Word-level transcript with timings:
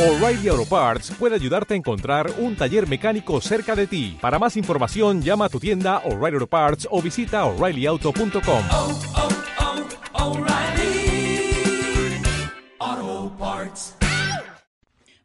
O'Reilly 0.00 0.48
Auto 0.48 0.64
Parts 0.64 1.10
puede 1.10 1.34
ayudarte 1.34 1.74
a 1.74 1.76
encontrar 1.76 2.32
un 2.38 2.56
taller 2.56 2.88
mecánico 2.88 3.38
cerca 3.42 3.76
de 3.76 3.86
ti. 3.86 4.16
Para 4.18 4.38
más 4.38 4.56
información, 4.56 5.20
llama 5.20 5.44
a 5.44 5.48
tu 5.50 5.60
tienda 5.60 5.98
O'Reilly 6.06 6.36
Auto 6.36 6.46
Parts 6.46 6.88
o 6.90 7.02
visita 7.02 7.44
oreillyauto.com. 7.44 8.62
oh, 8.72 9.00
oh, 12.80 13.36
Parts. 13.38 13.94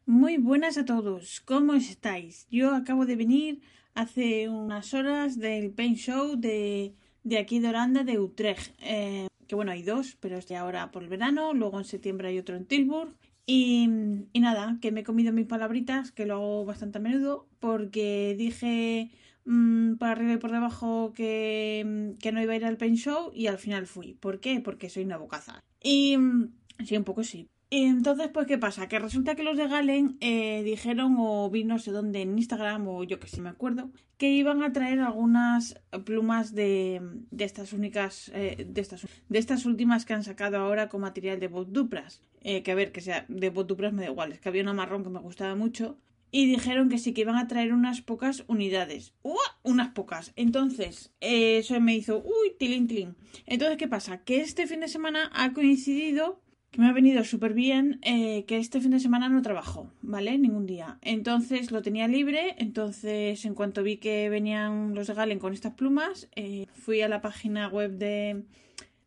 Muy 0.04 0.36
buenas 0.36 0.76
a 0.76 0.84
todos, 0.84 1.40
¿cómo 1.40 1.72
estáis? 1.72 2.46
Yo 2.50 2.74
acabo 2.74 3.06
de 3.06 3.16
venir 3.16 3.62
hace 3.94 4.50
unas 4.50 4.92
horas 4.92 5.38
del 5.38 5.70
Paint 5.70 5.96
Show 5.96 6.36
de, 6.36 6.92
de 7.24 7.38
aquí 7.38 7.60
de 7.60 7.68
Holanda, 7.68 8.04
de 8.04 8.18
Utrecht. 8.18 8.74
Eh, 8.82 9.26
que 9.48 9.54
bueno, 9.54 9.72
hay 9.72 9.82
dos, 9.82 10.18
pero 10.20 10.36
es 10.36 10.46
de 10.48 10.56
ahora 10.56 10.90
por 10.90 11.02
el 11.02 11.08
verano, 11.08 11.54
luego 11.54 11.78
en 11.78 11.86
septiembre 11.86 12.28
hay 12.28 12.38
otro 12.38 12.56
en 12.56 12.66
Tilburg. 12.66 13.14
Y, 13.46 13.88
nada, 14.34 14.78
que 14.80 14.90
me 14.90 15.00
he 15.00 15.04
comido 15.04 15.32
mis 15.32 15.46
palabritas, 15.46 16.10
que 16.12 16.26
lo 16.26 16.34
hago 16.34 16.64
bastante 16.64 16.98
a 16.98 17.00
menudo, 17.00 17.48
porque 17.60 18.34
dije 18.36 19.10
mm, 19.44 19.94
por 19.96 20.08
arriba 20.08 20.32
y 20.32 20.36
por 20.38 20.50
debajo 20.50 21.12
que, 21.14 22.14
que 22.20 22.32
no 22.32 22.42
iba 22.42 22.52
a 22.54 22.56
ir 22.56 22.64
al 22.64 22.76
Paint 22.76 22.98
Show 22.98 23.30
y 23.34 23.46
al 23.46 23.58
final 23.58 23.86
fui. 23.86 24.14
¿Por 24.14 24.40
qué? 24.40 24.60
Porque 24.60 24.90
soy 24.90 25.04
una 25.04 25.16
bocaza. 25.16 25.62
Y 25.82 26.16
mm, 26.18 26.52
sí, 26.84 26.96
un 26.96 27.04
poco 27.04 27.22
sí. 27.22 27.48
Entonces, 27.70 28.28
pues, 28.32 28.46
¿qué 28.46 28.58
pasa? 28.58 28.86
Que 28.86 29.00
resulta 29.00 29.34
que 29.34 29.42
los 29.42 29.56
de 29.56 29.66
Galen 29.66 30.16
eh, 30.20 30.62
dijeron, 30.62 31.16
o 31.18 31.50
vi 31.50 31.64
no 31.64 31.80
sé 31.80 31.90
dónde, 31.90 32.22
en 32.22 32.38
Instagram, 32.38 32.86
o 32.86 33.02
yo 33.02 33.18
que 33.18 33.26
sí 33.26 33.40
me 33.40 33.48
acuerdo, 33.48 33.90
que 34.18 34.30
iban 34.30 34.62
a 34.62 34.72
traer 34.72 35.00
algunas 35.00 35.80
plumas 36.04 36.54
de, 36.54 37.00
de 37.30 37.44
estas 37.44 37.72
únicas, 37.72 38.30
eh, 38.34 38.66
de, 38.68 38.80
estas, 38.80 39.06
de 39.28 39.38
estas 39.38 39.66
últimas 39.66 40.04
que 40.04 40.14
han 40.14 40.22
sacado 40.22 40.58
ahora 40.58 40.88
con 40.88 41.00
material 41.00 41.40
de 41.40 41.48
Bot 41.48 41.68
Dupras. 41.68 42.22
Eh, 42.42 42.62
que 42.62 42.70
a 42.70 42.76
ver, 42.76 42.92
que 42.92 43.00
sea 43.00 43.26
de 43.28 43.50
Bot 43.50 43.66
Dupras 43.66 43.92
me 43.92 44.02
da 44.02 44.10
igual, 44.10 44.30
es 44.30 44.38
que 44.38 44.48
había 44.48 44.62
una 44.62 44.72
marrón 44.72 45.02
que 45.02 45.10
me 45.10 45.18
gustaba 45.18 45.56
mucho. 45.56 45.98
Y 46.30 46.46
dijeron 46.46 46.88
que 46.88 46.98
sí, 46.98 47.14
que 47.14 47.22
iban 47.22 47.36
a 47.36 47.48
traer 47.48 47.72
unas 47.72 48.02
pocas 48.02 48.44
unidades. 48.46 49.14
¡Uah! 49.22 49.36
Unas 49.62 49.88
pocas. 49.88 50.32
Entonces, 50.36 51.12
eh, 51.20 51.58
eso 51.58 51.80
me 51.80 51.94
hizo, 51.94 52.22
uy, 52.22 52.54
tilín, 52.58 52.88
tilín. 52.88 53.16
Entonces, 53.46 53.78
¿qué 53.78 53.88
pasa? 53.88 54.18
Que 54.22 54.40
este 54.40 54.66
fin 54.66 54.80
de 54.80 54.88
semana 54.88 55.30
ha 55.32 55.52
coincidido 55.52 56.42
que 56.70 56.80
me 56.80 56.88
ha 56.88 56.92
venido 56.92 57.24
súper 57.24 57.54
bien 57.54 58.00
eh, 58.02 58.44
que 58.46 58.58
este 58.58 58.80
fin 58.80 58.90
de 58.90 59.00
semana 59.00 59.28
no 59.28 59.42
trabajo, 59.42 59.90
¿vale? 60.02 60.36
Ningún 60.38 60.66
día. 60.66 60.98
Entonces 61.02 61.70
lo 61.70 61.82
tenía 61.82 62.08
libre, 62.08 62.54
entonces 62.58 63.44
en 63.44 63.54
cuanto 63.54 63.82
vi 63.82 63.96
que 63.98 64.28
venían 64.28 64.94
los 64.94 65.06
de 65.06 65.14
Galen 65.14 65.38
con 65.38 65.52
estas 65.52 65.74
plumas, 65.74 66.28
eh, 66.36 66.66
fui 66.72 67.00
a 67.02 67.08
la 67.08 67.20
página 67.20 67.68
web 67.68 67.92
de, 67.92 68.44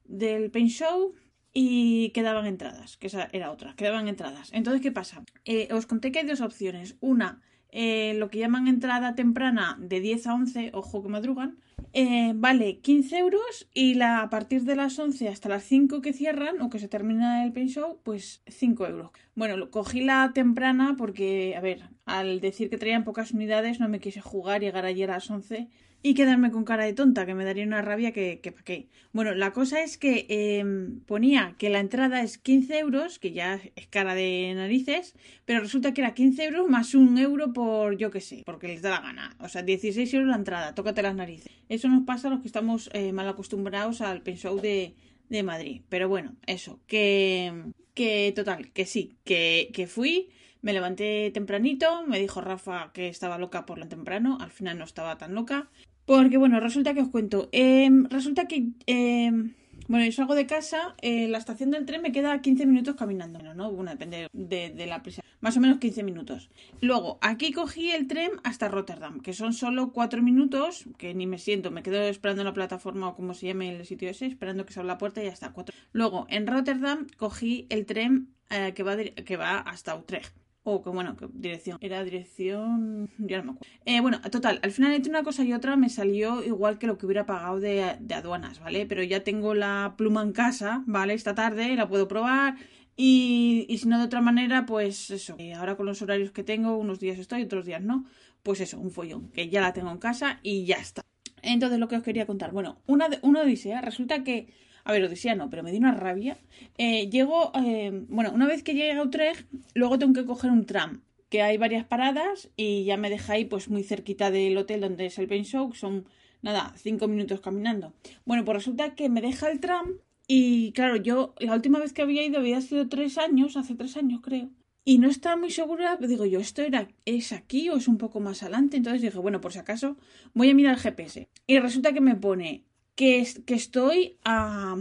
del 0.05 0.51
Paint 0.51 0.69
Show 0.69 1.13
y 1.53 2.09
quedaban 2.11 2.45
entradas, 2.45 2.97
que 2.97 3.07
esa 3.07 3.27
era 3.31 3.51
otra, 3.51 3.75
quedaban 3.75 4.07
entradas. 4.07 4.49
Entonces, 4.53 4.81
¿qué 4.81 4.91
pasa? 4.91 5.23
Eh, 5.45 5.67
os 5.71 5.85
conté 5.85 6.11
que 6.11 6.19
hay 6.19 6.25
dos 6.25 6.41
opciones. 6.41 6.95
Una, 6.99 7.41
eh, 7.71 8.13
lo 8.17 8.29
que 8.29 8.39
llaman 8.39 8.67
entrada 8.67 9.15
temprana 9.15 9.77
de 9.79 9.99
10 9.99 10.27
a 10.27 10.33
11, 10.33 10.71
ojo 10.73 11.03
que 11.03 11.09
madrugan, 11.09 11.57
eh, 11.93 12.33
vale 12.35 12.79
15 12.79 13.17
euros 13.17 13.67
y 13.73 13.95
la 13.95 14.21
a 14.21 14.29
partir 14.29 14.63
de 14.63 14.75
las 14.75 14.97
11 14.97 15.27
hasta 15.29 15.49
las 15.49 15.63
5 15.63 16.01
que 16.01 16.13
cierran 16.13 16.61
o 16.61 16.69
que 16.69 16.79
se 16.79 16.87
termina 16.87 17.43
el 17.43 17.53
paint 17.53 17.71
show, 17.71 17.99
pues 18.03 18.41
5 18.47 18.87
euros. 18.87 19.11
Bueno, 19.35 19.69
cogí 19.71 20.01
la 20.01 20.31
temprana 20.33 20.95
porque, 20.97 21.55
a 21.55 21.61
ver, 21.61 21.89
al 22.05 22.41
decir 22.41 22.69
que 22.69 22.77
traían 22.77 23.03
pocas 23.03 23.31
unidades 23.31 23.79
no 23.79 23.89
me 23.89 23.99
quise 23.99 24.21
jugar, 24.21 24.61
llegar 24.61 24.85
allí 24.85 25.03
a 25.03 25.07
las 25.07 25.29
11 25.29 25.69
y 26.01 26.13
quedarme 26.13 26.51
con 26.51 26.63
cara 26.63 26.85
de 26.85 26.93
tonta, 26.93 27.25
que 27.25 27.35
me 27.35 27.43
daría 27.43 27.65
una 27.65 27.81
rabia 27.81 28.11
que, 28.13 28.39
que 28.41 28.51
pa' 28.51 28.63
qué. 28.63 28.87
Bueno, 29.11 29.33
la 29.35 29.51
cosa 29.51 29.81
es 29.81 29.97
que 29.97 30.25
eh, 30.29 30.63
ponía 31.05 31.55
que 31.57 31.69
la 31.69 31.79
entrada 31.79 32.21
es 32.21 32.37
15 32.37 32.79
euros, 32.79 33.19
que 33.19 33.33
ya 33.33 33.59
es 33.75 33.87
cara 33.87 34.15
de 34.15 34.53
narices, 34.55 35.15
pero 35.45 35.59
resulta 35.59 35.93
que 35.93 36.01
era 36.01 36.13
15 36.13 36.43
euros 36.45 36.69
más 36.69 36.95
un 36.95 37.17
euro 37.17 37.51
por, 37.51 37.97
yo 37.97 38.11
qué 38.11 38.21
sé, 38.21 38.43
porque 38.45 38.67
les 38.67 38.81
da 38.81 38.91
la 38.91 39.01
gana. 39.01 39.35
O 39.39 39.49
sea, 39.49 39.61
16 39.61 40.13
euros 40.13 40.29
la 40.29 40.37
entrada, 40.37 40.73
tócate 40.73 41.01
las 41.01 41.15
narices. 41.15 41.51
Eso 41.67 41.89
nos 41.89 42.05
pasa 42.05 42.27
a 42.29 42.31
los 42.31 42.41
que 42.41 42.47
estamos 42.47 42.89
eh, 42.93 43.11
mal 43.11 43.27
acostumbrados 43.27 44.01
al 44.01 44.21
pen 44.21 44.37
show 44.37 44.59
de, 44.59 44.95
de 45.27 45.43
Madrid. 45.43 45.81
Pero 45.89 46.07
bueno, 46.07 46.35
eso, 46.45 46.79
que, 46.87 47.71
que 47.93 48.31
total, 48.35 48.71
que 48.71 48.85
sí, 48.85 49.17
que, 49.25 49.69
que 49.73 49.87
fui. 49.87 50.29
Me 50.61 50.73
levanté 50.73 51.31
tempranito, 51.31 52.05
me 52.05 52.19
dijo 52.19 52.41
Rafa 52.41 52.91
que 52.93 53.07
estaba 53.07 53.37
loca 53.37 53.65
por 53.65 53.77
lo 53.77 53.87
temprano, 53.87 54.37
al 54.41 54.51
final 54.51 54.77
no 54.77 54.83
estaba 54.83 55.17
tan 55.17 55.33
loca. 55.33 55.69
Porque 56.09 56.37
bueno, 56.37 56.59
resulta 56.59 56.95
que 56.95 57.01
os 57.01 57.09
cuento, 57.09 57.49
em, 57.51 58.05
resulta 58.05 58.47
que, 58.47 58.69
em, 58.87 59.53
bueno, 59.87 60.05
yo 60.05 60.11
salgo 60.11 60.33
de 60.33 60.47
casa, 60.47 60.95
eh, 61.03 61.27
la 61.27 61.37
estación 61.37 61.69
del 61.69 61.85
tren 61.85 62.01
me 62.01 62.11
queda 62.11 62.41
15 62.41 62.65
minutos 62.65 62.95
caminando, 62.95 63.37
Bueno, 63.37 63.53
¿no? 63.53 63.71
Bueno, 63.71 63.91
depende 63.91 64.27
de, 64.33 64.85
la 64.87 65.03
prisa, 65.03 65.21
más 65.39 65.55
o 65.57 65.59
menos 65.59 65.77
15 65.77 66.01
minutos. 66.01 66.49
Luego, 66.81 67.19
aquí 67.21 67.51
cogí 67.51 67.91
el 67.91 68.07
tren 68.07 68.31
hasta 68.43 68.69
Rotterdam, 68.69 69.19
que 69.19 69.33
son 69.33 69.53
solo 69.53 69.91
4 69.93 70.23
minutos, 70.23 70.85
que 70.97 71.13
ni 71.13 71.27
me 71.27 71.37
siento, 71.37 71.69
me 71.69 71.83
quedo 71.83 72.01
esperando 72.01 72.41
en 72.41 72.47
la 72.47 72.53
plataforma 72.55 73.09
o 73.09 73.15
como 73.15 73.35
se 73.35 73.45
llame 73.45 73.69
el 73.69 73.85
sitio 73.85 74.09
ese, 74.09 74.25
esperando 74.25 74.65
que 74.65 74.73
se 74.73 74.79
abra 74.79 74.93
la 74.93 74.97
puerta 74.97 75.23
y 75.23 75.27
está. 75.27 75.53
Cuatro. 75.53 75.75
Luego, 75.91 76.25
en 76.29 76.47
Rotterdam 76.47 77.05
cogí 77.17 77.67
el 77.69 77.85
tren 77.85 78.29
eh, 78.49 78.73
que, 78.73 78.81
va, 78.81 78.97
que 78.97 79.37
va 79.37 79.59
hasta 79.59 79.95
Utrecht. 79.95 80.33
O 80.71 80.83
que 80.83 80.89
bueno, 80.89 81.15
que 81.17 81.27
dirección. 81.33 81.77
Era 81.81 82.03
dirección. 82.03 83.09
Ya 83.17 83.37
no 83.39 83.43
me 83.43 83.51
acuerdo. 83.51 83.73
Eh, 83.85 83.99
bueno, 84.01 84.21
total, 84.21 84.59
al 84.61 84.71
final 84.71 84.93
entre 84.93 85.09
una 85.09 85.23
cosa 85.23 85.43
y 85.43 85.53
otra 85.53 85.75
me 85.75 85.89
salió 85.89 86.43
igual 86.43 86.77
que 86.77 86.87
lo 86.87 86.97
que 86.97 87.05
hubiera 87.05 87.25
pagado 87.25 87.59
de, 87.59 87.97
aduanas, 88.13 88.59
¿vale? 88.59 88.85
Pero 88.85 89.03
ya 89.03 89.23
tengo 89.23 89.53
la 89.55 89.95
pluma 89.97 90.21
en 90.21 90.31
casa, 90.31 90.83
¿vale? 90.85 91.13
Esta 91.13 91.33
tarde 91.35 91.75
la 91.75 91.87
puedo 91.87 92.07
probar. 92.07 92.55
Y, 92.95 93.65
y 93.69 93.77
si 93.77 93.87
no 93.87 93.97
de 93.97 94.05
otra 94.05 94.21
manera, 94.21 94.65
pues 94.65 95.09
eso. 95.09 95.35
eh, 95.39 95.53
ahora 95.53 95.75
con 95.77 95.85
los 95.85 96.01
horarios 96.01 96.31
que 96.31 96.43
tengo, 96.43 96.77
unos 96.77 96.99
días 96.99 97.17
estoy, 97.17 97.43
otros 97.43 97.65
días 97.65 97.81
no. 97.81 98.05
Pues 98.43 98.61
eso, 98.61 98.79
un 98.79 98.91
follón. 98.91 99.29
Que 99.31 99.49
ya 99.49 99.61
la 99.61 99.73
tengo 99.73 99.91
en 99.91 99.97
casa 99.99 100.39
y 100.43 100.65
ya 100.65 100.75
está. 100.77 101.01
Entonces, 101.41 101.79
lo 101.79 101.87
que 101.87 101.95
os 101.97 102.03
quería 102.03 102.25
contar. 102.25 102.51
Bueno, 102.51 102.81
una, 102.87 103.07
una 103.21 103.41
odisea. 103.41 103.81
Resulta 103.81 104.23
que. 104.23 104.47
A 104.89 104.91
ver, 104.91 105.03
odisea 105.03 105.35
no, 105.35 105.51
pero 105.51 105.61
me 105.61 105.69
dio 105.69 105.79
una 105.79 105.93
rabia. 105.93 106.35
Eh, 106.79 107.11
llego. 107.11 107.51
eh, 107.53 107.91
bueno, 108.09 108.31
una 108.33 108.47
vez 108.47 108.63
que 108.63 108.73
llegue 108.73 108.93
a 108.93 109.03
Utrecht, 109.03 109.47
luego 109.75 109.99
tengo 109.99 110.13
que 110.13 110.25
coger 110.25 110.49
un 110.49 110.65
tram. 110.65 111.03
Que 111.29 111.43
hay 111.43 111.57
varias 111.57 111.85
paradas 111.85 112.49
y 112.57 112.85
ya 112.85 112.97
me 112.97 113.11
deja 113.11 113.33
ahí, 113.33 113.45
pues 113.45 113.69
muy 113.69 113.83
cerquita 113.83 114.31
del 114.31 114.57
hotel 114.57 114.81
donde 114.81 115.05
es 115.05 115.19
el 115.19 115.27
Paint 115.27 115.45
Show. 115.45 115.75
Son, 115.75 116.07
nada, 116.41 116.73
cinco 116.75 117.07
minutos 117.07 117.39
caminando. 117.39 117.93
Bueno, 118.25 118.43
pues 118.43 118.57
resulta 118.57 118.95
que 118.95 119.09
me 119.09 119.21
deja 119.21 119.51
el 119.51 119.59
tram. 119.59 119.99
Y 120.25 120.71
claro, 120.71 120.95
yo 120.95 121.35
la 121.37 121.53
última 121.53 121.77
vez 121.77 121.93
que 121.93 122.01
había 122.01 122.25
ido 122.25 122.39
había 122.39 122.59
sido 122.59 122.89
tres 122.89 123.19
años, 123.19 123.57
hace 123.57 123.75
tres 123.75 123.95
años 123.95 124.21
creo. 124.23 124.49
Y 124.85 124.97
no 124.97 125.07
estaba 125.07 125.35
muy 125.37 125.51
segura, 125.51 125.97
digo 125.97 126.25
yo, 126.25 126.39
¿esto 126.39 126.63
era, 126.63 126.87
es 127.05 127.31
aquí 127.31 127.69
o 127.69 127.77
es 127.77 127.87
un 127.87 127.99
poco 127.99 128.19
más 128.21 128.41
adelante? 128.41 128.77
Entonces 128.77 129.03
dije, 129.03 129.19
bueno, 129.19 129.39
por 129.39 129.53
si 129.53 129.59
acaso, 129.59 129.97
voy 130.33 130.49
a 130.49 130.55
mirar 130.55 130.73
el 130.73 130.79
GPS. 130.81 131.29
Y 131.45 131.59
resulta 131.59 131.93
que 131.93 132.01
me 132.01 132.15
pone 132.15 132.63
que, 132.99 133.25
que 133.45 133.53
estoy 133.53 134.17
a, 134.25 134.75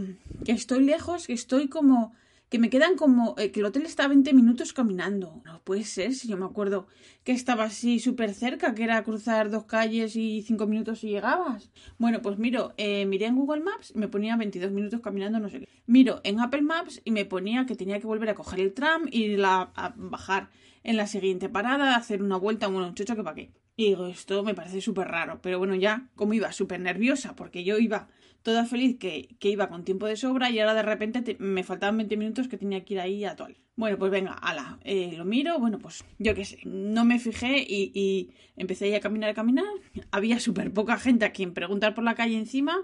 que 0.44 0.50
estoy 0.50 0.82
lejos, 0.82 1.28
que 1.28 1.34
estoy 1.34 1.68
como, 1.68 2.12
que 2.48 2.58
me 2.58 2.68
quedan 2.68 2.96
como, 2.96 3.36
eh, 3.38 3.52
que 3.52 3.60
el 3.60 3.66
hotel 3.66 3.84
está 3.84 4.06
a 4.06 4.08
20 4.08 4.32
minutos 4.32 4.72
caminando. 4.72 5.40
No 5.44 5.62
puede 5.62 5.84
ser, 5.84 6.12
si 6.14 6.26
yo 6.26 6.36
me 6.36 6.44
acuerdo 6.44 6.88
que 7.22 7.30
estaba 7.30 7.62
así 7.62 8.00
súper 8.00 8.34
cerca, 8.34 8.74
que 8.74 8.82
era 8.82 9.04
cruzar 9.04 9.50
dos 9.50 9.66
calles 9.66 10.16
y 10.16 10.42
cinco 10.42 10.66
minutos 10.66 11.04
y 11.04 11.10
llegabas. 11.10 11.70
Bueno, 11.98 12.20
pues 12.20 12.38
miro, 12.38 12.74
eh, 12.76 13.06
miré 13.06 13.26
en 13.26 13.36
Google 13.36 13.62
Maps 13.62 13.92
y 13.94 13.98
me 13.98 14.08
ponía 14.08 14.36
22 14.36 14.72
minutos 14.72 15.00
caminando, 15.00 15.38
no 15.38 15.48
sé 15.48 15.60
qué. 15.60 15.68
Miro 15.86 16.20
en 16.24 16.40
Apple 16.40 16.62
Maps 16.62 17.00
y 17.04 17.12
me 17.12 17.24
ponía 17.24 17.66
que 17.66 17.76
tenía 17.76 18.00
que 18.00 18.08
volver 18.08 18.30
a 18.30 18.34
coger 18.34 18.58
el 18.58 18.74
tram 18.74 19.06
y 19.12 19.36
la, 19.36 19.70
a 19.76 19.94
bajar 19.96 20.50
en 20.82 20.96
la 20.96 21.06
siguiente 21.06 21.48
parada, 21.48 21.94
hacer 21.94 22.20
una 22.20 22.36
vuelta, 22.36 22.66
bueno, 22.66 22.92
chocho 22.94 23.14
que 23.14 23.22
pa' 23.22 23.36
qué. 23.36 23.52
Y 23.78 23.84
digo, 23.90 24.08
esto 24.08 24.42
me 24.42 24.54
parece 24.54 24.80
súper 24.80 25.06
raro. 25.08 25.40
Pero 25.40 25.58
bueno, 25.58 25.74
ya, 25.76 26.08
como 26.16 26.34
iba 26.34 26.50
súper 26.52 26.80
nerviosa, 26.80 27.36
porque 27.36 27.62
yo 27.62 27.78
iba 27.78 28.08
toda 28.42 28.64
feliz 28.66 28.98
que, 28.98 29.36
que 29.38 29.50
iba 29.50 29.68
con 29.68 29.84
tiempo 29.84 30.06
de 30.06 30.16
sobra 30.16 30.50
y 30.50 30.58
ahora 30.58 30.74
de 30.74 30.82
repente 30.82 31.22
te- 31.22 31.36
me 31.38 31.62
faltaban 31.62 31.96
20 31.98 32.16
minutos 32.16 32.48
que 32.48 32.58
tenía 32.58 32.84
que 32.84 32.94
ir 32.94 33.00
ahí 33.00 33.24
a 33.24 33.36
toal. 33.36 33.56
Bueno, 33.76 33.96
pues 33.96 34.10
venga, 34.10 34.32
ala, 34.32 34.80
eh, 34.82 35.14
lo 35.16 35.24
miro, 35.24 35.60
bueno, 35.60 35.78
pues 35.78 36.04
yo 36.18 36.34
qué 36.34 36.44
sé, 36.44 36.58
no 36.64 37.04
me 37.04 37.20
fijé 37.20 37.64
y, 37.68 38.30
empecé 38.56 38.94
a 38.96 39.00
caminar, 39.00 39.30
a 39.30 39.34
caminar. 39.34 39.66
Había 40.10 40.40
súper 40.40 40.72
poca 40.72 40.98
gente 40.98 41.24
a 41.24 41.32
quien 41.32 41.54
preguntar 41.54 41.94
por 41.94 42.02
la 42.02 42.16
calle 42.16 42.36
encima. 42.36 42.76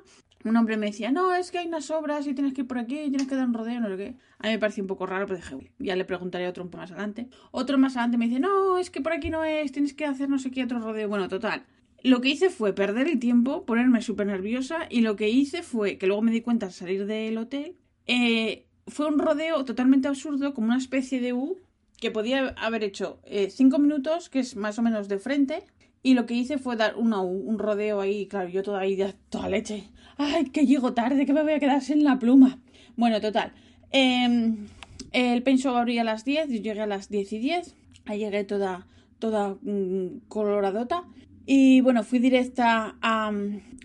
Un 0.44 0.56
hombre 0.56 0.76
me 0.76 0.86
decía, 0.86 1.10
no, 1.10 1.34
es 1.34 1.50
que 1.50 1.58
hay 1.58 1.66
unas 1.66 1.90
obras 1.90 2.26
y 2.26 2.34
tienes 2.34 2.52
que 2.52 2.60
ir 2.62 2.66
por 2.66 2.78
aquí 2.78 3.00
y 3.00 3.08
tienes 3.08 3.26
que 3.26 3.34
dar 3.34 3.46
un 3.48 3.54
rodeo, 3.54 3.80
no 3.80 3.88
sé 3.88 3.96
qué. 3.96 4.16
A 4.38 4.46
mí 4.46 4.52
me 4.52 4.58
pareció 4.58 4.82
un 4.82 4.88
poco 4.88 5.06
raro, 5.06 5.26
pero 5.26 5.38
dije, 5.38 5.54
"Uy, 5.54 5.70
ya 5.78 5.96
le 5.96 6.04
preguntaré 6.04 6.44
a 6.44 6.50
otro 6.50 6.62
un 6.62 6.70
poco 6.70 6.82
más 6.82 6.90
adelante. 6.90 7.28
Otro 7.50 7.78
más 7.78 7.96
adelante 7.96 8.18
me 8.18 8.26
dice, 8.28 8.40
no, 8.40 8.76
es 8.78 8.90
que 8.90 9.00
por 9.00 9.12
aquí 9.12 9.30
no 9.30 9.42
es, 9.44 9.72
tienes 9.72 9.94
que 9.94 10.04
hacer 10.04 10.28
no 10.28 10.38
sé 10.38 10.50
qué 10.50 10.62
otro 10.64 10.80
rodeo. 10.80 11.08
Bueno, 11.08 11.28
total. 11.28 11.64
Lo 12.02 12.20
que 12.20 12.28
hice 12.28 12.50
fue 12.50 12.74
perder 12.74 13.08
el 13.08 13.18
tiempo, 13.18 13.64
ponerme 13.64 14.02
súper 14.02 14.26
nerviosa 14.26 14.86
y 14.90 15.00
lo 15.00 15.16
que 15.16 15.30
hice 15.30 15.62
fue, 15.62 15.96
que 15.96 16.06
luego 16.06 16.20
me 16.20 16.30
di 16.30 16.42
cuenta 16.42 16.66
al 16.66 16.72
salir 16.72 17.06
del 17.06 17.38
hotel, 17.38 17.76
eh, 18.06 18.66
fue 18.86 19.06
un 19.06 19.18
rodeo 19.18 19.64
totalmente 19.64 20.08
absurdo, 20.08 20.52
como 20.52 20.66
una 20.66 20.76
especie 20.76 21.20
de 21.20 21.32
U, 21.32 21.56
que 21.98 22.10
podía 22.10 22.48
haber 22.58 22.84
hecho 22.84 23.18
eh, 23.24 23.48
cinco 23.48 23.78
minutos, 23.78 24.28
que 24.28 24.40
es 24.40 24.56
más 24.56 24.78
o 24.78 24.82
menos 24.82 25.08
de 25.08 25.18
frente, 25.18 25.64
y 26.04 26.12
lo 26.12 26.26
que 26.26 26.34
hice 26.34 26.58
fue 26.58 26.76
dar 26.76 26.96
un 26.96 27.58
rodeo 27.58 28.02
ahí, 28.02 28.26
claro, 28.26 28.50
yo 28.50 28.62
toda 28.62 28.80
ahí, 28.80 29.02
toda 29.30 29.48
leche. 29.48 29.84
¡Ay, 30.18 30.44
que 30.50 30.66
llego 30.66 30.92
tarde, 30.92 31.24
que 31.24 31.32
me 31.32 31.42
voy 31.42 31.54
a 31.54 31.58
quedar 31.58 31.80
sin 31.80 32.04
la 32.04 32.18
pluma! 32.18 32.60
Bueno, 32.94 33.22
total. 33.22 33.54
em, 33.90 34.66
el 35.12 35.42
penso 35.42 35.74
abría 35.74 36.02
a 36.02 36.04
las 36.04 36.26
10, 36.26 36.48
yo 36.50 36.60
llegué 36.60 36.82
a 36.82 36.86
las 36.86 37.08
10 37.08 37.32
y 37.32 37.38
10. 37.38 37.74
Ahí 38.04 38.18
llegué 38.18 38.44
toda, 38.44 38.86
toda 39.18 39.56
mm, 39.62 40.28
coloradota. 40.28 41.04
Y 41.46 41.80
bueno, 41.80 42.04
fui 42.04 42.18
directa 42.18 42.96
a, 43.00 43.32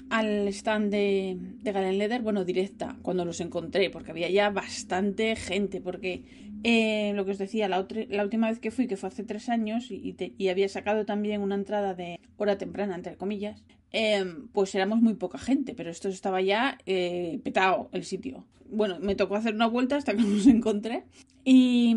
al 0.09 0.47
stand 0.49 0.91
de, 0.91 1.37
de 1.63 1.71
Galen 1.71 1.97
Leather. 1.97 2.21
Bueno, 2.21 2.43
directa 2.43 2.97
cuando 3.01 3.23
los 3.23 3.39
encontré, 3.39 3.89
porque 3.89 4.11
había 4.11 4.29
ya 4.29 4.49
bastante 4.49 5.37
gente. 5.37 5.79
Porque 5.79 6.48
eh, 6.63 7.13
lo 7.15 7.25
que 7.25 7.31
os 7.31 7.37
decía, 7.37 7.67
la, 7.69 7.79
otra- 7.79 8.05
última 8.23 8.49
vez 8.49 8.59
que 8.59 8.71
fui, 8.71 8.87
que 8.87 8.97
fue 8.97 9.07
hace 9.09 9.23
tres 9.23 9.49
años, 9.49 9.91
y, 9.91 10.15
había 10.49 10.69
sacado 10.69 11.05
también 11.05 11.41
una 11.41 11.55
entrada 11.55 11.93
de 11.93 12.19
hora 12.37 12.57
temprana, 12.57 12.95
entre 12.95 13.15
comillas, 13.15 13.63
eh, 13.91 14.25
pues 14.53 14.75
éramos 14.75 15.01
muy 15.01 15.15
poca 15.15 15.37
gente, 15.37 15.73
pero 15.73 15.89
esto 15.89 16.09
estaba 16.09 16.41
ya 16.41 16.77
eh, 16.85 17.39
petado 17.43 17.89
el 17.91 18.03
sitio. 18.03 18.45
Bueno, 18.71 18.99
me 18.99 19.15
tocó 19.15 19.35
hacer 19.35 19.55
una 19.55 19.67
vuelta 19.67 19.95
hasta 19.95 20.15
que 20.15 20.21
los 20.23 20.45
encontré. 20.47 21.05
Y, 21.43 21.95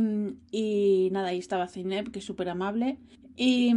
y 0.50 1.08
nada, 1.12 1.28
ahí 1.28 1.38
estaba 1.38 1.68
Zeynep, 1.68 2.08
que 2.10 2.20
es 2.20 2.24
súper 2.24 2.48
amable. 2.48 2.96
Y, 3.36 3.74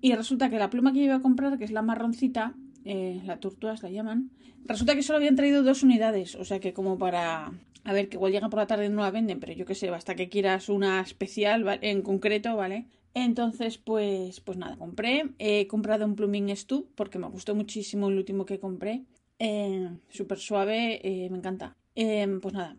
y 0.00 0.14
resulta 0.14 0.48
que 0.48 0.58
la 0.58 0.70
pluma 0.70 0.92
que 0.92 1.00
yo 1.00 1.04
iba 1.06 1.16
a 1.16 1.22
comprar, 1.22 1.58
que 1.58 1.64
es 1.64 1.72
la 1.72 1.82
marroncita, 1.82 2.54
eh, 2.88 3.20
la 3.26 3.38
tortugas 3.38 3.82
la 3.82 3.90
llaman, 3.90 4.30
resulta 4.64 4.94
que 4.94 5.02
solo 5.02 5.18
habían 5.18 5.36
traído 5.36 5.62
dos 5.62 5.82
unidades, 5.82 6.34
o 6.34 6.44
sea 6.44 6.58
que 6.58 6.72
como 6.72 6.98
para... 6.98 7.52
A 7.84 7.92
ver, 7.92 8.08
que 8.08 8.16
igual 8.16 8.32
llegan 8.32 8.50
por 8.50 8.58
la 8.58 8.66
tarde 8.66 8.86
y 8.86 8.88
no 8.88 9.02
la 9.02 9.10
venden, 9.10 9.40
pero 9.40 9.52
yo 9.52 9.64
qué 9.64 9.74
sé, 9.74 9.88
basta 9.88 10.14
que 10.14 10.28
quieras 10.28 10.68
una 10.68 11.00
especial 11.00 11.78
en 11.80 12.02
concreto, 12.02 12.56
¿vale? 12.56 12.86
Entonces, 13.14 13.78
pues, 13.78 14.40
pues 14.40 14.58
nada, 14.58 14.76
compré. 14.76 15.30
He 15.38 15.66
comprado 15.66 16.04
un 16.04 16.14
pluming 16.14 16.54
Stu 16.54 16.88
porque 16.94 17.18
me 17.18 17.28
gustó 17.28 17.54
muchísimo 17.54 18.08
el 18.08 18.16
último 18.16 18.44
que 18.44 18.58
compré. 18.58 19.04
Eh, 19.38 19.88
Súper 20.10 20.38
suave, 20.38 21.00
eh, 21.02 21.28
me 21.30 21.38
encanta. 21.38 21.76
Eh, 21.94 22.28
pues 22.40 22.54
nada, 22.54 22.76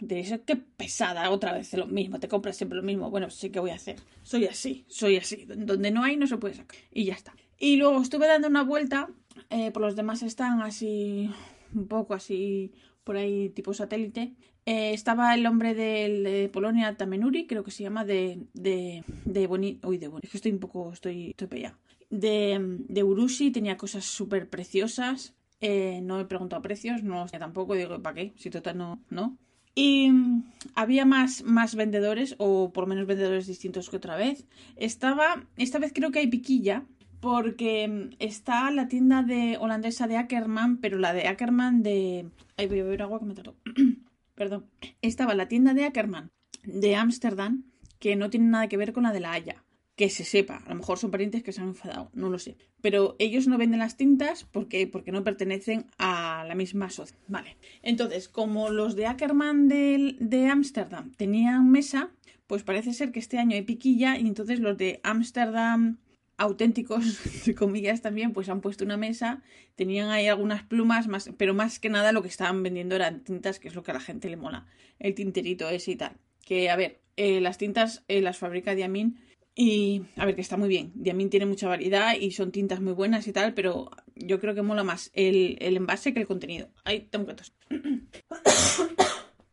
diréis, 0.00 0.34
qué 0.44 0.56
pesada, 0.56 1.30
otra 1.30 1.54
vez 1.54 1.72
lo 1.72 1.86
mismo, 1.86 2.20
te 2.20 2.28
compras 2.28 2.56
siempre 2.56 2.76
lo 2.76 2.82
mismo. 2.82 3.10
Bueno, 3.10 3.30
sí 3.30 3.50
que 3.50 3.60
voy 3.60 3.70
a 3.70 3.76
hacer. 3.76 3.96
Soy 4.22 4.46
así, 4.46 4.84
soy 4.88 5.16
así. 5.16 5.46
Donde 5.46 5.90
no 5.90 6.02
hay, 6.02 6.16
no 6.16 6.26
se 6.26 6.36
puede 6.36 6.54
sacar. 6.54 6.76
Y 6.92 7.04
ya 7.04 7.14
está. 7.14 7.34
Y 7.58 7.76
luego 7.76 8.02
estuve 8.02 8.26
dando 8.26 8.48
una 8.48 8.64
vuelta, 8.64 9.08
eh, 9.50 9.70
por 9.70 9.82
los 9.82 9.96
demás 9.96 10.22
están 10.22 10.62
así, 10.62 11.30
un 11.74 11.86
poco 11.86 12.14
así, 12.14 12.72
por 13.04 13.16
ahí 13.16 13.50
tipo 13.50 13.74
satélite. 13.74 14.34
Eh, 14.66 14.92
estaba 14.92 15.34
el 15.34 15.46
hombre 15.46 15.74
de 15.74 16.50
Polonia, 16.52 16.96
Tamenuri, 16.96 17.46
creo 17.46 17.64
que 17.64 17.70
se 17.70 17.82
llama, 17.82 18.04
de, 18.04 18.46
de, 18.54 19.04
de 19.24 19.46
Boni... 19.46 19.80
Uy, 19.82 19.98
de 19.98 20.08
Boni... 20.08 20.20
Es 20.22 20.30
que 20.30 20.36
estoy 20.36 20.52
un 20.52 20.60
poco, 20.60 20.92
estoy, 20.92 21.30
estoy. 21.30 21.66
De, 22.10 22.76
de 22.88 23.02
Urushi, 23.02 23.50
tenía 23.50 23.76
cosas 23.76 24.04
súper 24.04 24.48
preciosas. 24.48 25.34
Eh, 25.60 26.00
no 26.02 26.20
he 26.20 26.24
preguntado 26.24 26.62
precios, 26.62 27.02
no 27.02 27.26
tampoco, 27.26 27.74
digo, 27.74 28.00
¿para 28.00 28.14
qué? 28.14 28.32
Si 28.36 28.50
total 28.50 28.78
no, 28.78 29.02
no. 29.10 29.36
Y 29.74 30.10
mm, 30.10 30.44
había 30.74 31.04
más, 31.04 31.42
más 31.42 31.74
vendedores, 31.74 32.34
o 32.38 32.72
por 32.72 32.86
menos 32.86 33.06
vendedores 33.06 33.46
distintos 33.46 33.90
que 33.90 33.96
otra 33.96 34.16
vez. 34.16 34.46
Estaba, 34.76 35.46
esta 35.56 35.78
vez 35.78 35.92
creo 35.94 36.10
que 36.10 36.20
hay 36.20 36.28
piquilla, 36.28 36.84
porque 37.20 37.86
mm, 37.88 38.16
está 38.18 38.70
la 38.70 38.88
tienda 38.88 39.22
de 39.22 39.56
holandesa 39.58 40.06
de 40.06 40.16
Ackerman, 40.16 40.78
pero 40.78 40.98
la 40.98 41.12
de 41.12 41.28
Ackerman 41.28 41.82
de... 41.82 42.28
Ay, 42.56 42.66
voy 42.66 42.80
a 42.80 42.84
beber 42.84 43.02
agua 43.02 43.18
que 43.18 43.26
me 43.26 43.34
trato. 43.34 43.56
Perdón. 44.34 44.66
Estaba 45.02 45.34
la 45.34 45.48
tienda 45.48 45.74
de 45.74 45.84
Ackerman 45.84 46.30
de 46.64 46.96
Ámsterdam, 46.96 47.64
que 47.98 48.16
no 48.16 48.30
tiene 48.30 48.46
nada 48.46 48.68
que 48.68 48.76
ver 48.76 48.92
con 48.92 49.04
la 49.04 49.12
de 49.12 49.20
La 49.20 49.32
Haya. 49.32 49.64
Que 49.96 50.08
se 50.08 50.24
sepa, 50.24 50.62
a 50.64 50.68
lo 50.70 50.76
mejor 50.76 50.98
son 50.98 51.10
parientes 51.10 51.42
que 51.42 51.52
se 51.52 51.60
han 51.60 51.68
enfadado, 51.68 52.10
no 52.14 52.30
lo 52.30 52.38
sé. 52.38 52.56
Pero 52.80 53.16
ellos 53.18 53.46
no 53.46 53.58
venden 53.58 53.80
las 53.80 53.98
tintas 53.98 54.44
porque, 54.44 54.86
porque 54.86 55.12
no 55.12 55.24
pertenecen 55.24 55.86
a 55.98 56.44
la 56.48 56.54
misma 56.54 56.88
sociedad. 56.88 57.20
Vale. 57.28 57.58
Entonces, 57.82 58.28
como 58.28 58.70
los 58.70 58.96
de 58.96 59.06
Ackerman 59.06 59.68
de 59.68 60.48
Ámsterdam 60.50 61.12
tenían 61.12 61.70
mesa, 61.70 62.10
pues 62.46 62.62
parece 62.62 62.94
ser 62.94 63.12
que 63.12 63.20
este 63.20 63.38
año 63.38 63.56
hay 63.56 63.62
piquilla 63.62 64.16
y 64.16 64.26
entonces 64.26 64.58
los 64.58 64.78
de 64.78 65.00
Ámsterdam 65.02 65.98
auténticos, 66.40 67.24
entre 67.34 67.54
comillas 67.54 68.00
también, 68.00 68.32
pues 68.32 68.48
han 68.48 68.60
puesto 68.60 68.84
una 68.84 68.96
mesa, 68.96 69.42
tenían 69.76 70.08
ahí 70.10 70.26
algunas 70.26 70.64
plumas, 70.64 71.06
más, 71.06 71.30
pero 71.36 71.54
más 71.54 71.78
que 71.78 71.90
nada 71.90 72.12
lo 72.12 72.22
que 72.22 72.28
estaban 72.28 72.62
vendiendo 72.62 72.96
eran 72.96 73.22
tintas, 73.22 73.60
que 73.60 73.68
es 73.68 73.74
lo 73.74 73.82
que 73.82 73.90
a 73.90 73.94
la 73.94 74.00
gente 74.00 74.30
le 74.30 74.36
mola, 74.36 74.66
el 74.98 75.14
tinterito 75.14 75.68
ese 75.68 75.92
y 75.92 75.96
tal. 75.96 76.16
Que, 76.44 76.70
a 76.70 76.76
ver, 76.76 77.00
eh, 77.16 77.40
las 77.40 77.58
tintas 77.58 78.02
eh, 78.08 78.22
las 78.22 78.38
fabrica 78.38 78.74
Diamin 78.74 79.20
y, 79.54 80.02
a 80.16 80.24
ver, 80.24 80.34
que 80.34 80.40
está 80.40 80.56
muy 80.56 80.68
bien. 80.68 80.92
Diamin 80.94 81.28
tiene 81.28 81.44
mucha 81.44 81.68
variedad 81.68 82.14
y 82.18 82.30
son 82.30 82.50
tintas 82.50 82.80
muy 82.80 82.94
buenas 82.94 83.28
y 83.28 83.32
tal, 83.32 83.52
pero 83.52 83.90
yo 84.14 84.40
creo 84.40 84.54
que 84.54 84.62
mola 84.62 84.82
más 84.82 85.10
el, 85.12 85.58
el 85.60 85.76
envase 85.76 86.14
que 86.14 86.20
el 86.20 86.26
contenido. 86.26 86.70
Ahí 86.84 87.00
tengo 87.00 87.26
que. 87.26 87.34